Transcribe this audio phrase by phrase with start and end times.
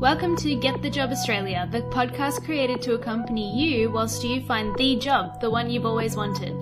[0.00, 4.74] Welcome to Get the Job Australia, the podcast created to accompany you whilst you find
[4.76, 6.54] the job, the one you've always wanted.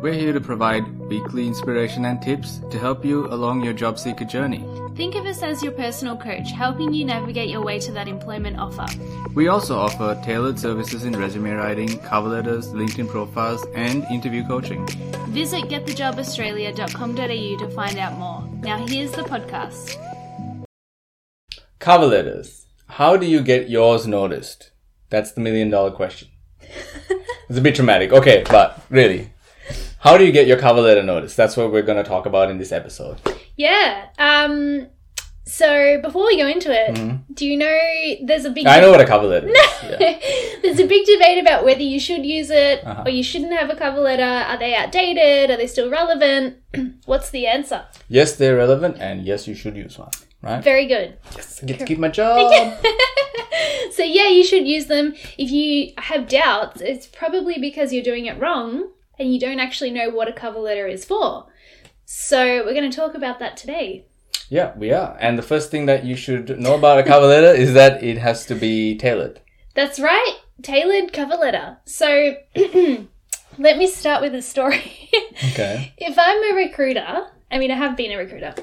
[0.00, 4.24] We're here to provide weekly inspiration and tips to help you along your job seeker
[4.24, 4.64] journey.
[4.96, 8.58] Think of us as your personal coach, helping you navigate your way to that employment
[8.58, 8.86] offer.
[9.34, 14.86] We also offer tailored services in resume writing, cover letters, LinkedIn profiles, and interview coaching.
[15.28, 18.48] Visit getthejobaustralia.com.au to find out more.
[18.62, 19.94] Now, here's the podcast.
[21.78, 22.67] Cover letters.
[22.88, 24.70] How do you get yours noticed?
[25.10, 26.28] That's the million dollar question.
[27.48, 28.12] it's a bit dramatic.
[28.12, 29.30] Okay, but really,
[30.00, 31.36] how do you get your cover letter noticed?
[31.36, 33.18] That's what we're going to talk about in this episode.
[33.56, 34.08] Yeah.
[34.18, 34.88] Um.
[35.44, 36.94] So before we go into it,
[37.34, 37.78] do you know
[38.26, 38.76] there's a big Mm-hmm.
[38.76, 39.56] I know what a cover letter is.
[39.82, 40.18] Yeah.
[40.62, 43.04] there's a big debate about whether you should use it Uh-huh.
[43.06, 44.22] or you shouldn't have a cover letter.
[44.22, 45.50] Are they outdated?
[45.50, 46.58] Are they still relevant?
[47.06, 47.86] What's the answer?
[48.08, 50.10] Yes, they're relevant, and yes, you should use one.
[50.42, 50.62] Right?
[50.62, 51.18] Very good.
[51.34, 52.78] I get to keep my job.
[53.98, 55.14] So yeah, you should use them.
[55.36, 59.90] If you have doubts, it's probably because you're doing it wrong and you don't actually
[59.90, 61.46] know what a cover letter is for.
[62.04, 64.06] So we're going to talk about that today.
[64.50, 65.16] Yeah, we are.
[65.18, 68.18] And the first thing that you should know about a cover letter is that it
[68.18, 69.40] has to be tailored.
[69.74, 71.78] That's right, tailored cover letter.
[71.84, 72.36] So
[73.58, 75.10] let me start with a story.
[75.50, 75.92] Okay.
[75.98, 78.54] if I'm a recruiter, I mean, I have been a recruiter.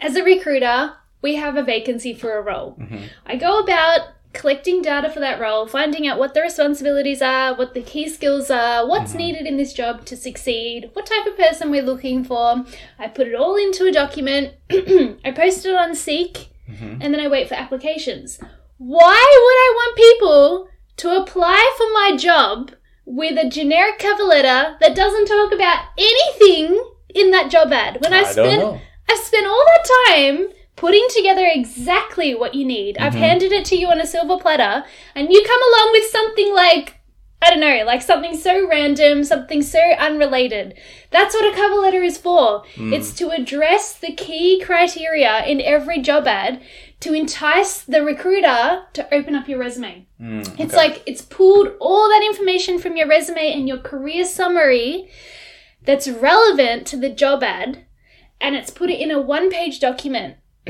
[0.00, 2.76] As a recruiter, we have a vacancy for a role.
[2.78, 3.04] Mm-hmm.
[3.26, 7.74] I go about collecting data for that role, finding out what the responsibilities are, what
[7.74, 9.18] the key skills are, what's mm-hmm.
[9.18, 12.64] needed in this job to succeed, what type of person we're looking for.
[12.98, 16.98] I put it all into a document, I post it on Seek, mm-hmm.
[17.00, 18.38] and then I wait for applications.
[18.78, 20.68] Why would I want people
[20.98, 22.72] to apply for my job
[23.04, 26.82] with a generic cover letter that doesn't talk about anything
[27.14, 28.00] in that job ad?
[28.00, 32.64] When I, I don't spent I've spent all that time putting together exactly what you
[32.64, 32.96] need.
[32.98, 33.22] I've Mm-hmm.
[33.22, 36.96] handed it to you on a silver platter, and you come along with something like
[37.42, 40.74] I don't know, like something so random, something so unrelated.
[41.10, 42.64] That's what a cover letter is for.
[42.76, 42.92] Mm.
[42.92, 46.60] It's to address the key criteria in every job ad
[47.00, 50.06] to entice the recruiter to open up your resume.
[50.20, 55.08] Mm, It's like it's pulled all that information from your resume and your career summary
[55.82, 57.86] that's relevant to the job ad
[58.40, 60.36] and it's put it in a one page document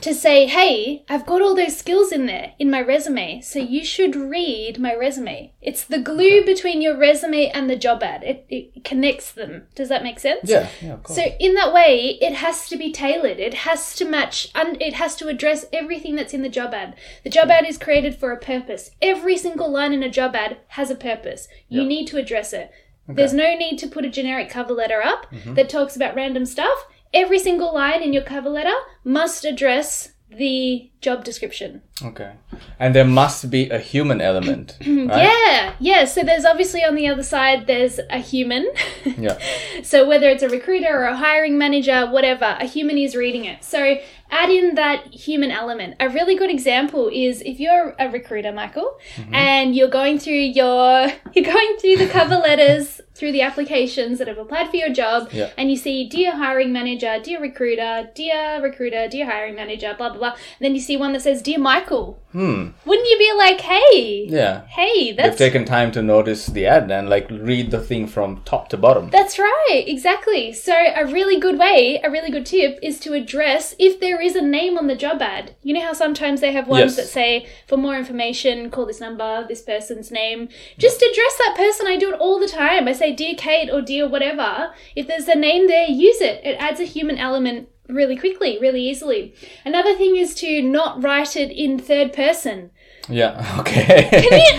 [0.00, 3.84] to say, hey, I've got all those skills in there in my resume, so you
[3.84, 5.52] should read my resume.
[5.60, 9.68] It's the glue between your resume and the job ad, it, it connects them.
[9.74, 10.48] Does that make sense?
[10.48, 11.18] Yeah, yeah, of course.
[11.18, 13.38] So in that way, it has to be tailored.
[13.38, 16.96] It has to match and it has to address everything that's in the job ad.
[17.22, 18.90] The job ad is created for a purpose.
[19.00, 21.48] Every single line in a job ad has a purpose.
[21.68, 22.70] You need to address it.
[23.08, 25.54] There's no need to put a generic cover letter up Mm-hmm.
[25.54, 26.86] that talks about random stuff.
[27.12, 28.74] Every single line in your cover letter
[29.04, 31.82] must address the job description.
[32.02, 32.32] okay.
[32.78, 34.88] And there must be a human element, right?
[34.88, 36.04] Yeah, yeah.
[36.04, 38.70] So there's obviously on the other side, there's a human.
[39.04, 39.38] Yeah.
[39.82, 43.64] So whether it's a recruiter or a hiring manager, whatever, a human is reading it.
[43.64, 43.96] So
[44.30, 45.96] add in that human element.
[46.00, 49.34] A really good example is if you're a recruiter, Michael, mm-hmm.
[49.34, 54.26] and you're going through your you're going through the cover letters through the applications that
[54.26, 55.50] have applied for your job Yeah.
[55.56, 60.18] and you see dear hiring manager, dear recruiter, dear recruiter, dear hiring manager, blah blah
[60.18, 60.30] blah.
[60.30, 62.18] And then you see one that says dear Michael.
[62.32, 62.68] Hmm.
[62.86, 64.62] Wouldn't you be like, "Hey, Yeah.
[64.70, 68.70] hey, They've taken time to notice the ad and like read the thing from top
[68.70, 69.10] to bottom.
[69.10, 70.52] That's right, exactly.
[70.52, 74.34] So, a really good way, a really good tip is to address if there is
[74.34, 75.54] a name on the job ad.
[75.62, 76.96] You know how sometimes they have ones Yes.
[76.96, 80.48] that say, for more information, call this number, this person's name.
[80.78, 81.86] Just address that person.
[81.86, 82.88] I do it all the time.
[82.88, 84.72] I say, Dear Kate or Dear whatever.
[84.96, 86.40] If there's a name there, use it.
[86.44, 89.34] It adds a human element really quickly, really easily.
[89.64, 92.70] Another thing is to not write it in third person.
[93.08, 93.38] Yeah.
[93.60, 94.08] Okay.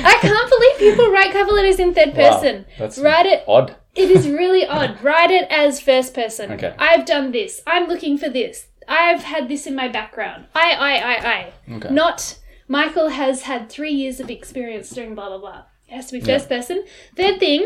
[0.06, 2.66] I can't believe people write cover letters in third Wow, person.
[2.78, 3.76] that's write it odd.
[3.96, 5.02] it is really odd.
[5.04, 6.52] Write it as first person.
[6.52, 6.76] Okay.
[6.78, 7.62] I've done this.
[7.66, 8.68] I'm looking for this.
[8.88, 10.46] I've had this in my background.
[10.54, 11.54] I, I, I, I.
[11.76, 11.90] Okay.
[11.94, 15.64] Not Michael has had three years of experience doing blah, blah, blah.
[15.88, 16.84] It has to be first person.
[17.16, 17.66] Third thing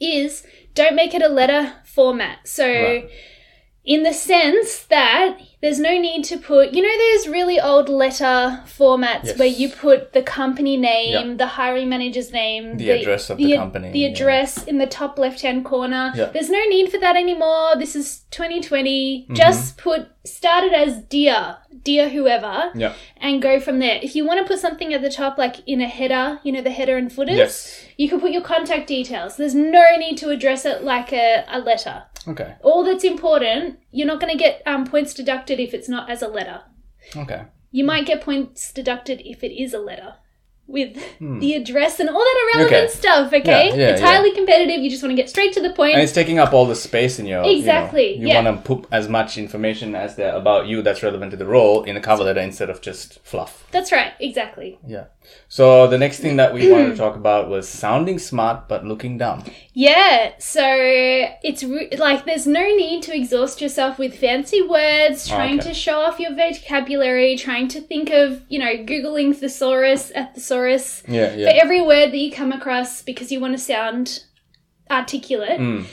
[0.00, 0.44] is
[0.74, 2.46] don't make it a letter format.
[2.48, 3.10] So, Right.
[3.84, 8.62] in the sense that there's no need to put, you know, those really old letter
[8.66, 9.38] formats Yes.
[9.38, 11.34] where you put the company name, Yeah.
[11.36, 14.08] the hiring manager's name, The address of the ad- company, the yeah.
[14.08, 16.12] address in the top left hand corner.
[16.14, 16.26] Yeah.
[16.26, 17.76] There's no need for that anymore.
[17.78, 19.22] This is 2020.
[19.24, 19.34] Mm-hmm.
[19.34, 22.92] Just put started as dear, dear whoever, Yeah.
[23.16, 23.98] and go from there.
[24.02, 26.60] If you want to put something at the top, like in a header, you know,
[26.60, 27.86] the header and footers, Yes.
[27.96, 29.36] you can put your contact details.
[29.36, 32.02] There's no need to address it like a, a letter.
[32.28, 32.54] Okay.
[32.62, 36.22] All that's important, you're not going to get um, points deducted if it's not as
[36.22, 36.62] a letter.
[37.16, 37.44] Okay.
[37.70, 40.14] You might get points deducted if it is a letter
[40.66, 42.84] with the address and all that irrelevant Hmm.
[42.86, 42.92] Okay.
[42.92, 43.68] stuff, okay?
[43.70, 44.06] Yeah, yeah, it's yeah.
[44.06, 44.80] highly competitive.
[44.80, 45.94] You just want to get straight to the point.
[45.94, 47.42] And it's taking up all the space in your.
[47.44, 48.38] Exactly, You, know, yeah.
[48.38, 51.44] you want to put as much information as there about you that's relevant to the
[51.46, 53.66] role in a cover letter instead of just fluff.
[53.72, 54.78] That's right, exactly.
[54.86, 55.06] Yeah.
[55.48, 59.18] So the next thing that we wanted to talk about was sounding smart but looking
[59.18, 59.42] dumb.
[59.80, 60.62] Yeah, so
[61.42, 65.68] it's re- like there's no need to exhaust yourself with fancy words, trying Okay.
[65.70, 71.02] to show off your vocabulary, trying to think of, you know, Googling thesaurus at thesaurus
[71.08, 74.24] Yeah, for every word that you come across because you want to sound
[74.90, 75.58] articulate.
[75.58, 75.86] Mm.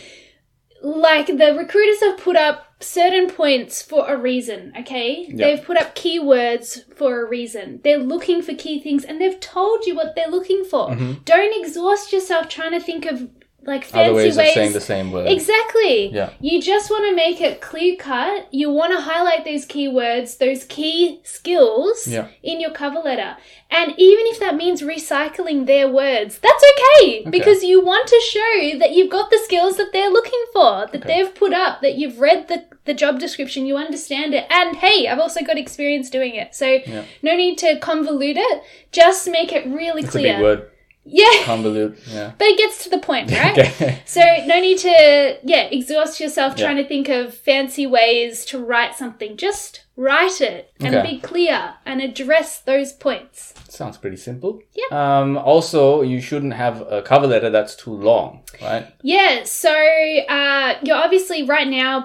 [0.84, 5.28] Like the recruiters have put up certain points for a reason, okay?
[5.30, 5.36] Yeah.
[5.56, 7.80] They've put up keywords for a reason.
[7.86, 10.94] They're looking for key things and they've told you what they're looking for.
[11.24, 13.30] Don't exhaust yourself trying to think of
[13.68, 14.00] like fancy.
[14.00, 15.28] Other ways, ways of saying the same word.
[15.28, 16.08] Exactly.
[16.08, 16.32] Yeah.
[16.40, 18.48] You just want to make it clear cut.
[18.52, 22.30] You want to highlight those keywords, those key skills Yeah.
[22.42, 23.36] in your cover letter.
[23.70, 28.22] And even if that means recycling their words, that's okay, okay, because you want to
[28.32, 31.24] show that you've got the skills that they're looking for, that Okay.
[31.24, 34.46] they've put up, that you've read the, the job description, you understand it.
[34.50, 36.56] And hey, I've also got experience doing it.
[36.56, 36.80] So
[37.22, 38.64] no need to convolute it.
[38.94, 40.70] Just make it really It's a clear.
[41.10, 41.30] Yeah.
[41.44, 41.98] Convolute.
[42.12, 42.34] Yeah.
[42.38, 43.58] But it gets to the point, right?
[43.58, 44.02] Okay.
[44.06, 46.66] So no need to yeah exhaust yourself Yeah.
[46.66, 49.38] trying to think of fancy ways to write something.
[49.38, 51.16] Just write it and Okay.
[51.16, 53.54] be clear and address those points.
[53.68, 54.62] Sounds pretty simple.
[54.76, 54.86] Yeah.
[55.22, 58.88] Um, also, you shouldn't have a cover letter that's too long, right?
[59.02, 59.44] Yeah.
[59.44, 62.04] So uh, you're obviously right now,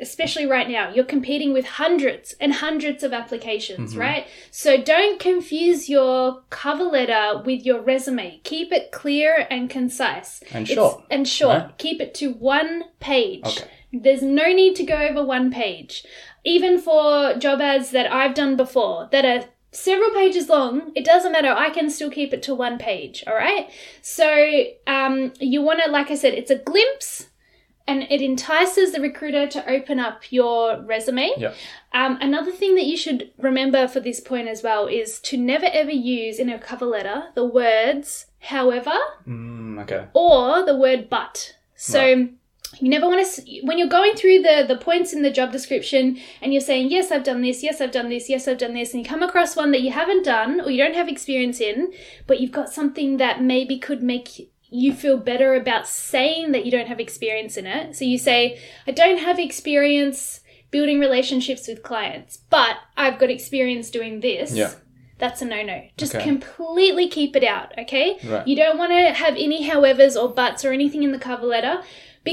[0.00, 4.00] especially right now, you're competing with hundreds and hundreds of applications, Mm-hmm.
[4.00, 4.26] right?
[4.50, 8.40] So don't confuse your cover letter with your resume.
[8.42, 10.42] Keep it clear and concise.
[10.52, 11.58] And It's- short, and short.
[11.62, 11.78] right?
[11.78, 13.44] Keep it to one page.
[13.46, 13.68] Okay.
[13.90, 16.04] There's no need to go over one page.
[16.44, 21.32] Even for job ads that I've done before that are several pages long, it doesn't
[21.32, 21.48] matter.
[21.48, 23.22] I can still keep it to one page.
[23.26, 23.70] All right.
[24.02, 27.26] So um, you want to, like I said, it's a glimpse.
[27.86, 31.30] And it entices the recruiter to open up your resume.
[31.38, 31.54] Yeah.
[31.94, 35.64] Um, another thing that you should remember for this point as well is to never
[35.72, 38.92] ever use in a cover letter the words however
[39.26, 40.04] Mm, okay.
[40.12, 41.56] or the word but.
[41.76, 42.30] So Right.
[42.80, 46.18] You never want to when you're going through the the points in the job description
[46.40, 48.92] and you're saying yes I've done this, yes I've done this, yes I've done this
[48.94, 51.92] and you come across one that you haven't done or you don't have experience in,
[52.26, 56.70] but you've got something that maybe could make you feel better about saying that you
[56.70, 57.96] don't have experience in it.
[57.96, 60.40] So you say I don't have experience
[60.70, 64.52] building relationships with clients, but I've got experience doing this.
[64.54, 64.72] Yeah.
[65.18, 65.82] That's a no no.
[65.96, 66.22] Just Okay.
[66.24, 68.18] completely keep it out, okay?
[68.24, 68.46] Right.
[68.46, 71.82] You don't want to have any howevers or buts or anything in the cover letter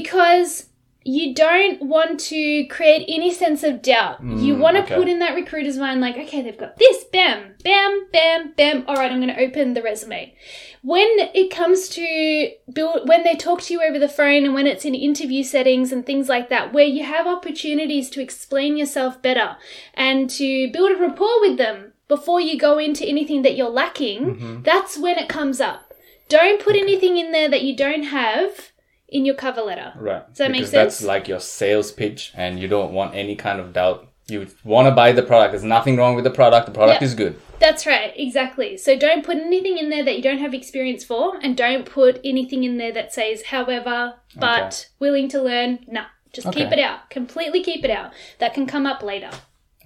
[0.04, 0.68] because
[1.08, 4.18] you don't want to create any sense of doubt.
[4.24, 4.96] you want to Mm, okay.
[4.96, 8.84] put in that recruiter's mind, like, okay, they've got this, bam, bam, bam, bam.
[8.88, 10.34] All right, I'm going to open the resume.
[10.82, 14.66] When it comes to build, when they talk to you over the phone and when
[14.66, 19.22] it's in interview settings and things like that, where you have opportunities to explain yourself
[19.22, 19.58] better
[19.94, 24.62] and to build a rapport with them before you go into anything that you're lacking,
[24.64, 25.94] that's when it comes up.
[26.30, 28.72] Don't put anything in there that you don't have
[29.10, 29.94] in your cover letter.
[29.96, 30.28] Right.
[30.28, 30.72] Does that make sense?
[30.72, 34.08] that's like your sales pitch, and you don't want any kind of doubt.
[34.28, 35.52] You want to buy the product.
[35.52, 36.66] There's nothing wrong with the product.
[36.66, 37.06] The product Yeah.
[37.06, 37.40] is good.
[37.60, 38.76] That's right, exactly.
[38.78, 42.20] So don't put anything in there that you don't have experience for, and don't put
[42.24, 45.80] anything in there that says, however, but willing to learn.
[45.88, 47.10] Nah, just keep it out.
[47.12, 48.12] Completely keep it out.
[48.40, 49.30] That can come up later.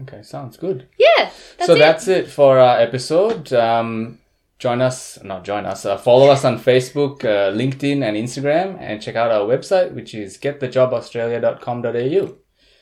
[0.01, 0.87] Okay, sounds good.
[0.97, 1.79] Yeah, that's so it.
[1.79, 3.51] that's it for our episode.
[3.51, 4.19] Um,
[4.59, 9.01] join us, not join us, uh, follow us on Facebook, uh, LinkedIn, and Instagram, and
[9.01, 12.35] check out our website, which is getthejobaustralia.com.au.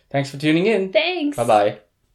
[0.09, 0.91] Thanks for tuning in.
[0.91, 1.37] Thanks.
[1.37, 1.79] Bye bye.